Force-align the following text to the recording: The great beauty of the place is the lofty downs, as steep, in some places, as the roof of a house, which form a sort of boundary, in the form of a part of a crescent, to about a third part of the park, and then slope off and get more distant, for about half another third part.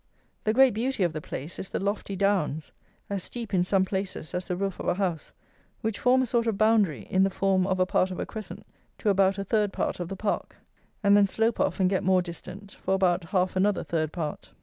The 0.45 0.53
great 0.53 0.73
beauty 0.73 1.03
of 1.03 1.13
the 1.13 1.21
place 1.21 1.59
is 1.59 1.69
the 1.69 1.79
lofty 1.79 2.15
downs, 2.15 2.71
as 3.07 3.21
steep, 3.21 3.53
in 3.53 3.63
some 3.63 3.85
places, 3.85 4.33
as 4.33 4.45
the 4.47 4.55
roof 4.55 4.79
of 4.79 4.87
a 4.87 4.95
house, 4.95 5.31
which 5.81 5.99
form 5.99 6.23
a 6.23 6.25
sort 6.25 6.47
of 6.47 6.57
boundary, 6.57 7.03
in 7.11 7.21
the 7.21 7.29
form 7.29 7.67
of 7.67 7.79
a 7.79 7.85
part 7.85 8.09
of 8.09 8.19
a 8.19 8.25
crescent, 8.25 8.65
to 8.97 9.09
about 9.11 9.37
a 9.37 9.43
third 9.43 9.71
part 9.71 9.99
of 9.99 10.09
the 10.09 10.15
park, 10.15 10.55
and 11.03 11.15
then 11.15 11.27
slope 11.27 11.59
off 11.59 11.79
and 11.79 11.87
get 11.91 12.01
more 12.03 12.23
distant, 12.23 12.71
for 12.71 12.95
about 12.95 13.25
half 13.25 13.55
another 13.55 13.83
third 13.83 14.11
part. 14.11 14.49